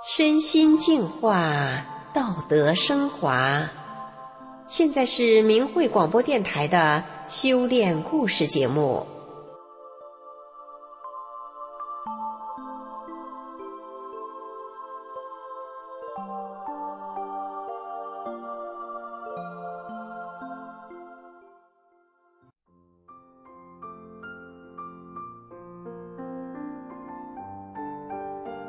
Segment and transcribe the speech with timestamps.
[0.00, 3.68] 身心净化，道德升华。
[4.68, 9.04] 现在是明慧广播电台的修炼故事节目。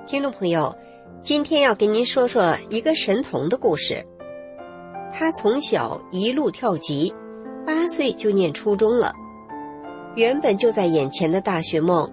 [0.07, 0.75] 听众朋友，
[1.21, 4.05] 今天要跟您说说一个神童的故事。
[5.11, 7.13] 他从小一路跳级，
[7.65, 9.11] 八岁就念初中了。
[10.15, 12.09] 原本就在眼前的大学梦，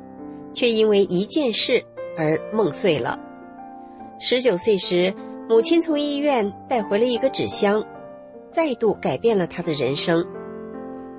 [0.52, 1.80] 却因为一件事
[2.19, 3.16] 而梦碎了。
[4.19, 5.15] 十九岁时，
[5.48, 7.84] 母亲从医院带回了一个纸箱，
[8.51, 10.27] 再度改变了他的人生。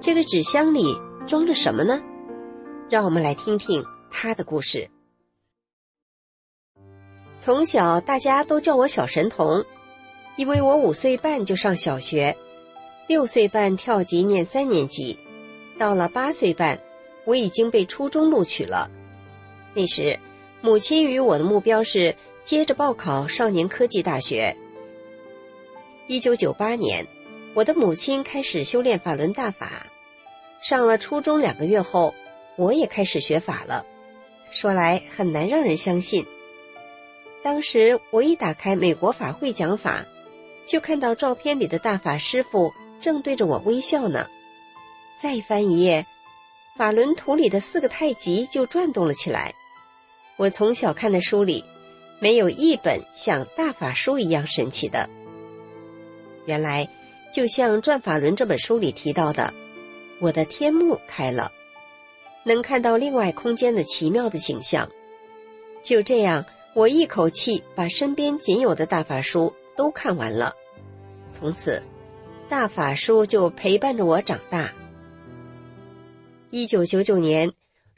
[0.01, 0.93] 这个纸箱里
[1.25, 2.01] 装着什么呢？
[2.89, 4.89] 让我们来听听他的故事。
[7.39, 9.63] 从小大家都叫我小神童，
[10.35, 12.35] 因为我五岁半就上小学，
[13.07, 15.17] 六岁半跳级念三年级，
[15.77, 16.79] 到了八岁半，
[17.25, 18.89] 我已经被初中录取了。
[19.73, 20.19] 那时，
[20.61, 24.55] 母亲与我的目标是接着报考少年科技大学。
[26.07, 27.05] 一九九八年，
[27.53, 29.85] 我的母亲开始修炼法轮大法，
[30.61, 32.13] 上了初中两个月后，
[32.57, 33.85] 我也开始学法了。
[34.49, 36.25] 说来很难让人相信。
[37.47, 40.05] 当时我一打开美国法会讲法，
[40.65, 44.27] 就看到照片里的大法师傅正对着我微笑呢。
[45.17, 46.05] 再翻一页，
[46.75, 49.53] 法轮图里的四个太极就转动了起来。
[50.35, 51.63] 我从小看的书里，
[52.19, 55.09] 没有一本像大法书一样神奇的。
[56.47, 56.89] 原来，
[57.33, 59.53] 就像《转法轮》这本书里提到的，
[60.19, 61.53] 我的天幕开了，
[62.43, 64.89] 能看到另外空间的奇妙的景象。
[65.81, 66.43] 就这样。
[66.77, 70.53] 我一口气把身边仅有的大法书都看完了，
[71.33, 71.81] 从此，
[72.47, 74.71] 大法书就陪伴着我长大。
[76.51, 77.51] 一九九九年，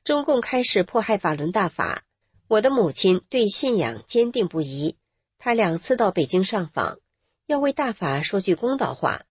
[0.05, 2.03] 中共开始迫害法轮大法，
[2.47, 4.95] 我的母亲对信仰坚定不移，
[5.39, 6.99] 她两次到北京上访，
[7.47, 9.23] 要为大法说句公道话，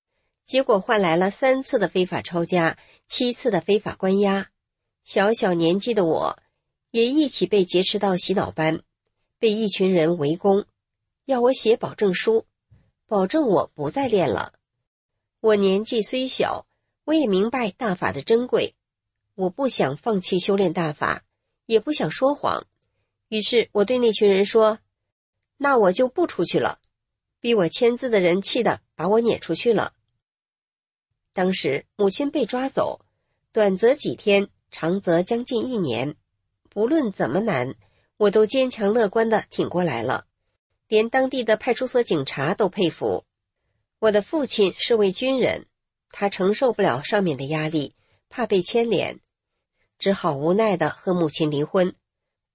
[0.45, 2.77] 结果换来了三次的非法抄家，
[3.07, 4.49] 七次的非法关押，
[5.05, 6.39] 小小年纪的我，
[6.91, 8.83] 也一起被劫持到洗脑班。
[9.39, 10.67] 被一群人围攻，
[11.25, 12.47] 要我写保证书，
[13.07, 14.55] 保证我不再练了。
[15.41, 16.67] 我年纪虽小，
[17.05, 18.75] 我也明白大法的珍贵，
[19.35, 21.25] 我不想放弃修炼大法，
[21.67, 22.67] 也不想说谎。
[23.29, 24.81] 于是我对那群人说
[25.59, 26.81] ：“那我就不出去了。”
[27.41, 29.95] 逼我签字的人气得把我撵出去了。
[31.33, 33.01] 当时母亲被抓走，
[33.53, 36.17] 短则几天，长则将近一年，
[36.69, 37.77] 不论怎么难。
[38.19, 40.27] 我都坚强乐观的挺过来了，
[40.89, 43.25] 连当地的派出所警察都佩服。
[44.01, 45.67] 我的父亲是位军人，
[46.11, 47.95] 他承受不了上面的压力，
[48.29, 49.21] 怕被牵连，
[50.01, 51.95] 只好无奈的和母亲离婚。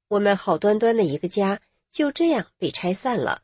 [0.10, 3.42] 我们好端端的一个家就这样被拆散了。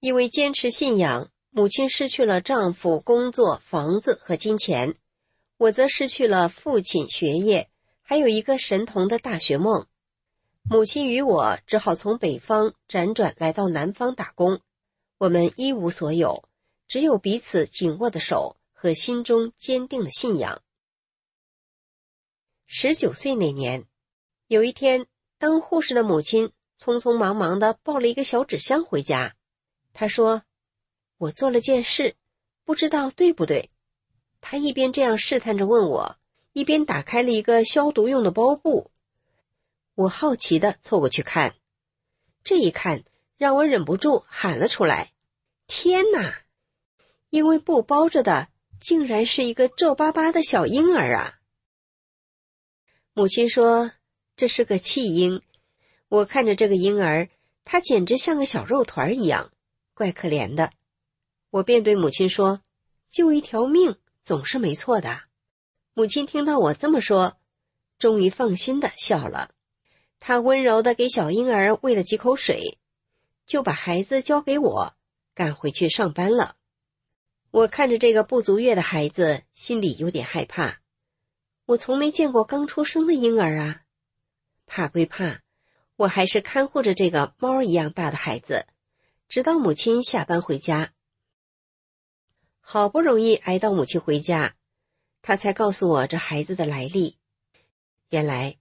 [0.00, 4.96] 因为坚持信仰，母亲失去了丈夫、工作、房子和金钱，
[5.58, 7.68] 我则失去了父亲、学业，
[8.00, 9.86] 还有一个神童的大学梦。
[10.66, 14.60] 母亲与我只好从北方辗转来到南方打工，
[15.18, 16.48] 我们一无所有，
[16.88, 20.62] 只有彼此紧握的手和心中坚定的信仰。
[22.66, 23.84] 十九岁那年，
[24.46, 25.06] 有一天，
[25.38, 26.50] 当护士的母亲
[26.80, 29.36] 匆匆忙忙的抱了一个小纸箱回家，
[29.92, 30.44] 她说
[31.18, 32.16] ：“我做了件事，
[32.64, 33.70] 不知道对不对。”
[34.40, 36.16] 她一边这样试探着问我，
[36.54, 38.90] 一边打开了一个消毒用的包布。
[39.94, 41.54] 我好奇的凑过去看，
[42.42, 43.04] 这一看
[43.36, 45.12] 让我忍不住喊了出来
[45.66, 46.42] ：“天哪！”
[47.30, 48.48] 因为布包着的
[48.80, 51.40] 竟然是一个皱巴巴的小婴儿啊！
[53.12, 53.92] 母亲说
[54.36, 55.40] ：“这是个弃婴。”
[56.08, 57.28] 我看着这个婴儿，
[57.64, 59.52] 他简直像个小肉团一样，
[59.94, 60.72] 怪可怜的。
[61.50, 62.62] 我便对母亲说
[63.08, 65.22] ：“救一条命总是没错的。”
[65.94, 67.36] 母亲听到我这么说，
[67.98, 69.53] 终于放心的笑了。
[70.26, 72.78] 他温柔的给小婴儿喂了几口水，
[73.44, 74.96] 就把孩子交给我，
[75.34, 76.56] 赶回去上班了。
[77.50, 80.80] 我看着这个不足月的孩子，心里有点害怕。
[81.66, 83.82] 我从没见过刚出生的婴儿啊，
[84.64, 85.42] 怕归怕，
[85.96, 88.66] 我还是看护着这个猫一样大的孩子，
[89.28, 90.94] 直到母亲下班回家。
[92.60, 94.56] 好不容易挨到母亲回家，
[95.20, 97.18] 他才告诉我这孩子的来历。
[98.08, 98.56] 原来。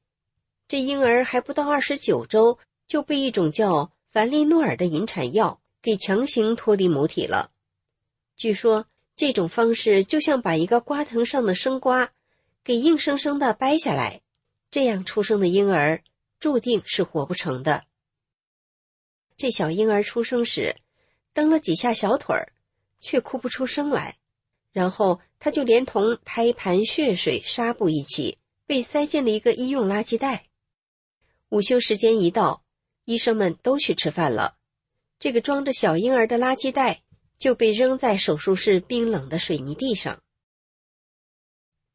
[0.67, 2.57] 这婴儿还不到二十九周，
[2.87, 7.49] 就被一种叫凡利诺尔的引产药给强行脱离母体了。
[8.35, 12.11] 据说这种方式就像把一个瓜藤上的生瓜
[12.63, 14.21] 给硬生生的掰下来，
[14.71, 16.01] 这样出生的婴儿
[16.39, 17.83] 注定是活不成的。
[19.37, 20.75] 这小婴儿出生时，
[21.33, 22.53] 蹬了几下小腿儿，
[22.99, 24.17] 却哭不出声来，
[24.71, 30.45] 然后他就连同胎盘、血水、纱布一起被塞进了一个医用垃圾袋。
[31.53, 32.63] 午休时间一到，
[33.05, 34.57] 医生们都去吃饭了。
[35.19, 37.03] 这个装着小婴儿的垃圾袋
[37.37, 40.23] 就被扔在手术室冰冷的水泥地上。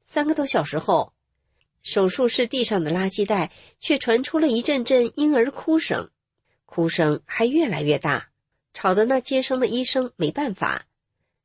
[0.04, 1.12] 三个多小时后，
[1.82, 3.50] 手术室地上的垃圾袋
[3.80, 6.08] 却传出了一阵阵婴儿哭声，
[6.64, 8.30] 哭声还越来越大，
[8.72, 10.86] 吵得那接生的医生没办法。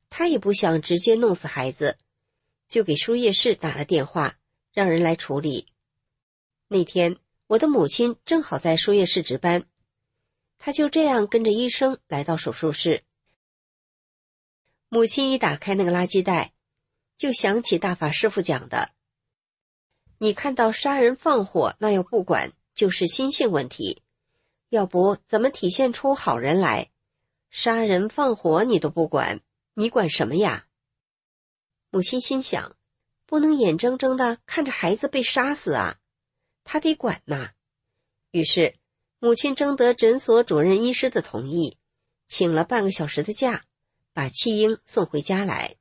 [0.08, 1.98] 他也不想直接弄死孩子，
[2.68, 4.36] 就给输液室打了电话，
[4.72, 5.66] 让人来处理。
[6.68, 7.18] 那天。
[7.46, 9.64] 我的母亲正好在输液室值班，
[10.58, 13.02] 她就这样跟着医生来到手术室。
[14.88, 16.54] 母亲一打开那个垃圾袋，
[17.18, 18.92] 就想起大法师傅讲的
[20.18, 24.00] ：“你看到杀人放火，那要不管，就是心性问题；
[24.70, 26.90] 要不怎么体现出好人来？
[27.50, 29.40] 杀人放火你都不管，
[29.74, 30.66] 你管什么呀？”
[31.90, 32.74] 母亲心想：
[33.26, 35.98] 不能眼睁睁的看着孩子被杀死啊！
[36.64, 37.50] 他得管呐，
[38.30, 38.74] 于是
[39.18, 41.76] 母亲征得诊所主任医师的同意，
[42.26, 43.62] 请了半个小时的假，
[44.12, 45.76] 把弃婴送回家来。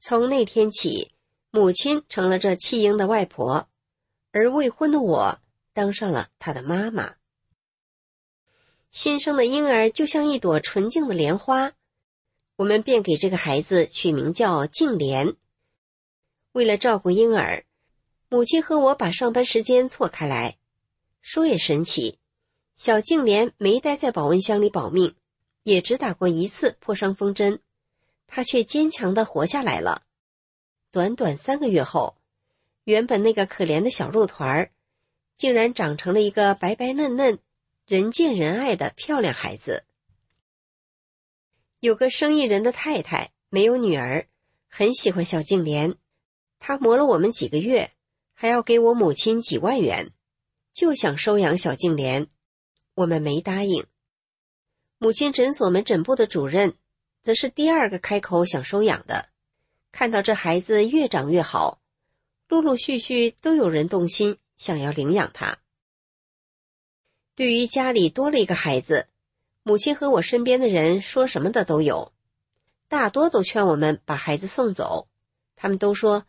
[0.00, 1.12] 从那天起，
[1.50, 3.68] 母亲成了这弃婴的外婆，
[4.32, 5.40] 而未婚的我
[5.72, 7.14] 当上了他的妈妈。
[8.90, 11.72] 新生的婴儿就像一朵纯净的莲花，
[12.56, 15.36] 我们便给这个孩子取名叫静莲。
[16.50, 17.64] 为了照顾婴儿。
[18.32, 20.56] 母亲和我把上班时间错开来，
[21.20, 22.18] 说也神奇，
[22.76, 25.14] 小静莲没待在保温箱里保命，
[25.64, 27.60] 也只打过一次破伤风针，
[28.26, 30.04] 她却坚强的活下来了。
[30.90, 32.16] 短短三个月后，
[32.84, 34.70] 原本那个可怜的小肉团儿，
[35.36, 37.38] 竟然长成了一个白白嫩嫩、
[37.86, 39.84] 人见人爱的漂亮孩子。
[41.80, 44.26] 有个生意人的太太没有女儿，
[44.70, 45.96] 很喜欢小静莲，
[46.58, 47.92] 她磨了我们几个月。
[48.42, 50.10] 还要给我母亲几万元，
[50.74, 52.26] 就想收养小静莲，
[52.94, 53.86] 我们没答应。
[54.98, 56.74] 母亲诊所门诊部的主任，
[57.22, 59.28] 则是第二个开口想收养的。
[59.92, 61.80] 看到这孩子越长越好，
[62.48, 65.58] 陆陆续续都有人动心，想要领养他。
[67.36, 69.06] 对于家里多了一个孩子，
[69.62, 72.12] 母亲和我身边的人说什么的都有，
[72.88, 75.06] 大多都劝我们把孩子送走。
[75.54, 76.26] 他们都说。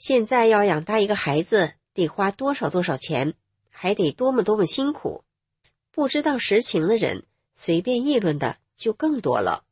[0.00, 3.34] 现在要养大一个孩子，得花多少多少钱，
[3.68, 5.24] 还得多么多么辛苦。
[5.90, 9.66] 不知道实情的人，随便议论的就更多了。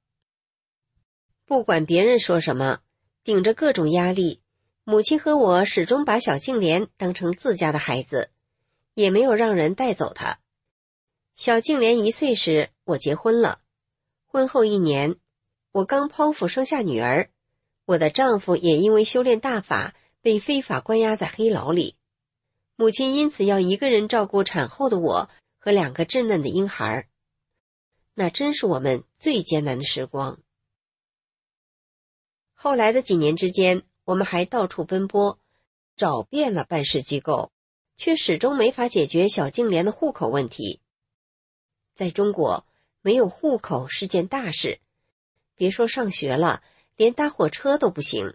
[1.47, 2.81] 不管别人说什么，
[3.25, 4.43] 顶着各种压力，
[4.85, 8.29] 母亲和我始终把小静莲当成自家的孩子，
[8.93, 10.41] 也没有让人带走她。
[11.37, 13.61] 小静莲一岁时，我结婚了。
[14.27, 15.17] 婚后一年，
[15.73, 17.31] 我刚剖腹生下女儿，
[17.87, 19.95] 我的丈夫也因为修炼大法。
[20.29, 21.97] 被非法关押在黑牢里，
[22.77, 27.09] 母亲因此要一个人照顾产后的我和两个稚嫩的婴孩
[28.13, 30.39] 那真是我们最艰难的时光。
[32.53, 35.39] 后来的几年之间，我们还到处奔波，
[35.97, 37.51] 找遍了办事机构，
[37.97, 40.83] 却始终没法解决小静莲的户口问题。
[41.95, 42.67] 在中国，
[43.01, 44.79] 没有户口是件大事，
[45.55, 46.63] 别说上学了，
[46.97, 48.35] 连搭火车都不行。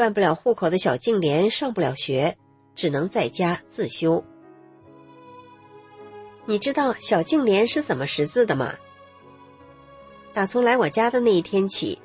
[0.00, 2.38] 办不了户口的小静莲上不了学，
[2.74, 4.24] 只能在家自修。
[6.46, 8.76] 你知道小静莲是怎么识字的吗？
[10.32, 11.98] 打从来我家的那一天起，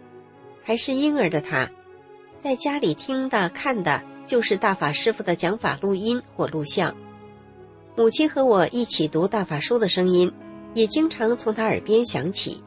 [0.62, 1.72] 还是婴儿的他，
[2.38, 6.94] 在家里听的看的就是大法师傅的讲法录音或录像，
[7.96, 10.30] 母亲和我一起读大法书的声音，
[10.74, 12.62] 也经常从他耳边响起。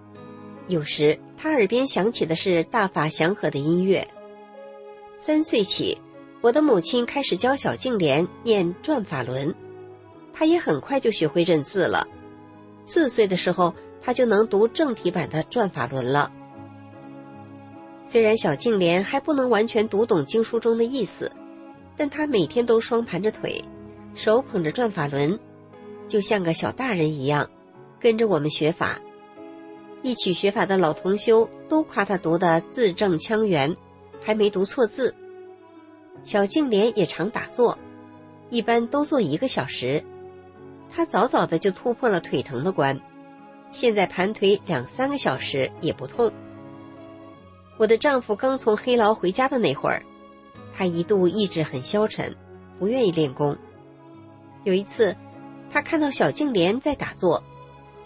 [0.68, 4.08] 有时他耳边响起的是大法祥和的音乐。
[5.20, 6.00] 三岁起，
[6.40, 9.52] 我的母亲开始教小静莲念转法轮，
[10.32, 12.06] 她也很快就学会认字了。
[12.84, 16.32] 四岁的时候，她就能读正体版的转法轮了。
[18.04, 21.30] 虽然小静莲还不能完全读懂经书中的意思，
[21.96, 23.62] 但她每天都双盘着腿，
[24.14, 25.36] 手捧着转法轮，
[26.06, 27.50] 就像个小大人一样，
[27.98, 29.00] 跟着我们学法。
[30.02, 33.76] 一起学法的老同修都夸她读的字正腔圆。
[34.20, 35.14] 还没读错字，
[36.24, 37.78] 小静莲也常打坐，
[38.50, 40.04] 一般都坐一个小时。
[40.90, 42.98] 他早早的就突破了腿疼的关，
[43.70, 46.32] 现在盘腿两三个小时也不痛。
[47.76, 50.02] 我的丈夫刚从黑牢回家的那会儿，
[50.72, 52.34] 他一度意志很消沉，
[52.78, 53.56] 不愿意练功。
[54.64, 55.14] 有一次，
[55.70, 57.42] 他看到小静莲在打坐，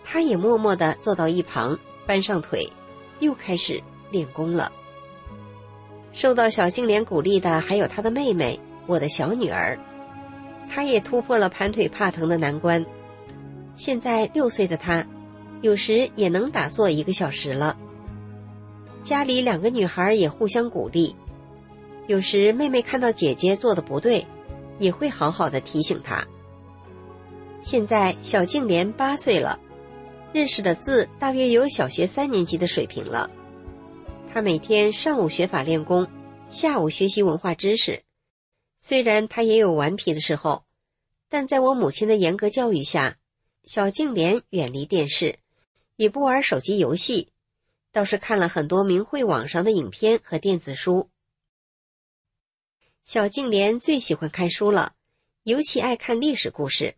[0.04, 2.68] 他也默默地坐到一旁，搬上腿，
[3.20, 4.70] 又开始练功了。
[6.12, 9.78] 受到小静莲鼓励的还有她的妹妹，我的小女儿，
[10.68, 12.84] 她也突破了盘腿怕疼的难关。
[13.74, 15.06] 现在六岁的她，
[15.62, 17.76] 有时也能打坐一个小时了。
[19.02, 21.16] 家里两个女孩也互相鼓励，
[22.06, 24.26] 有时妹妹看到姐姐做的不对，
[24.78, 26.24] 也会好好的提醒她。
[27.60, 29.58] 现在小静莲八岁了，
[30.32, 33.30] 认识的字大约有小学三年级的水平了。
[34.34, 36.10] 他每天上午学法练功，
[36.48, 38.02] 下午学习文化知识。
[38.80, 40.64] 虽然他也有顽皮的时候，
[41.28, 43.18] 但在我母亲的严格教育下，
[43.64, 45.38] 小静莲远离电视，
[45.96, 47.28] 也不玩手机游戏。
[47.92, 51.10] 倒是看了很多明慧网上的影片和电子书。
[53.04, 54.94] 小静莲最喜欢看书了，
[55.42, 56.96] 尤其爱看历史故事。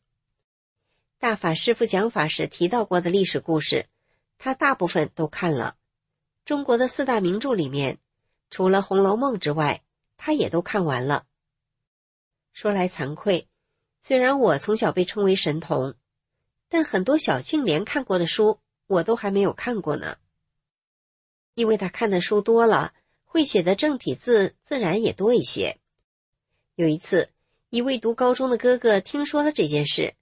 [1.18, 3.86] 大法师父讲法时提到过的历史故事，
[4.38, 5.74] 他大部分都看了。
[6.44, 7.98] 中国的四大名著里面，
[8.50, 9.82] 除了《红楼梦》之外，
[10.18, 11.24] 他也都看完了。
[12.52, 13.48] 说来惭愧，
[14.02, 15.94] 虽然我从小被称为神童，
[16.68, 20.18] 但很多小静莲看过的书，我都还没有看过呢。
[21.54, 22.92] 因为他看的书多了，
[23.24, 25.78] 会写的正体字自然也多一些。
[26.74, 27.30] 有一次，
[27.70, 30.14] 一位读高中的哥哥听说了这件事，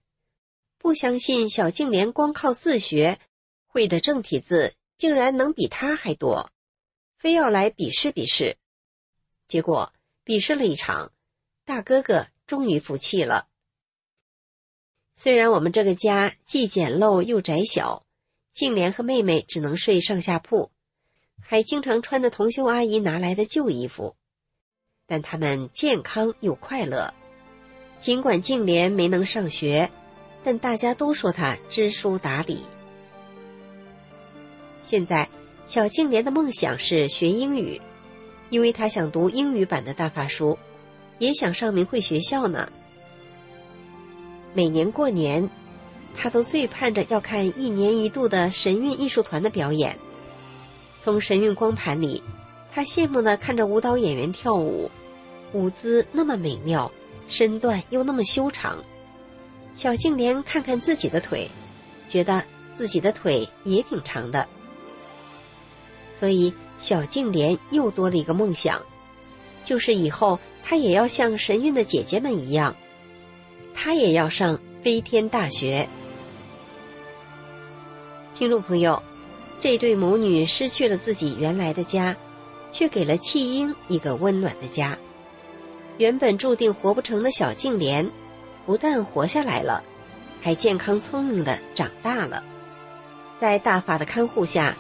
[0.79, 3.19] 不相信小静莲光靠自学
[3.67, 6.53] 会的正体字竟然能比他还多，
[7.19, 8.57] 非要来比试比试。
[9.49, 9.93] 结果
[10.23, 11.11] 比试了一场，
[11.65, 13.49] 大哥哥终于服气了。
[15.17, 18.07] 虽然我们这个家既简陋又窄小，
[18.53, 20.71] 静莲和妹妹只能睡上下铺。
[21.41, 24.15] 还经常穿着同修阿姨拿来的旧衣服，
[25.07, 27.13] 但他们健康又快乐。
[27.99, 29.91] 尽管静莲没能上学，
[30.45, 32.65] 但大家都说她知书达理。
[34.83, 35.29] 现在，
[35.67, 37.81] 小静莲的梦想是学英语，
[38.51, 40.59] 因为她想读英语版的大法书，
[41.19, 42.71] 也想上明慧学校呢。
[44.55, 45.49] 每年过年，
[46.15, 49.99] 她都最盼着要看一年一度的神韵艺术团的表演。
[50.99, 52.23] 从神韵光盘里，
[52.71, 54.91] 他羡慕的看着舞蹈演员跳舞，
[55.53, 56.91] 舞姿那么美妙，
[57.29, 58.79] 身段又那么修长。
[59.75, 61.49] 小静莲看看自己的腿，
[62.07, 64.49] 觉得自己的腿也挺长的。
[66.23, 68.81] 所以小静莲又多了一个梦想，
[69.65, 72.77] 就是以后她也要像神韵的姐姐们一样，
[73.75, 75.89] 她也要上飞天大学。
[78.35, 79.03] 听众朋友。
[79.59, 82.17] 这对母女失去了自己原来的家，
[82.71, 84.97] 却给了弃婴一个温暖的家。
[85.99, 88.09] 原本注定活不成的小静莲，
[88.65, 89.83] 不但活下来了，
[90.41, 92.45] 还健康聪明的长大了。
[93.41, 94.77] 在大法的看护下，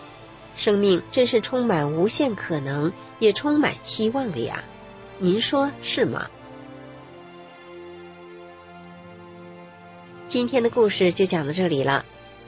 [0.56, 4.62] 生命真是充满无限可能，也充满希望的呀！
[5.18, 6.28] 您说是吗？
[10.28, 12.04] 今天的故事就讲到这里了，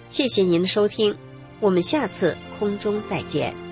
[0.08, 1.16] 谢谢您的收听。
[1.60, 3.63] 我们下次空中再见。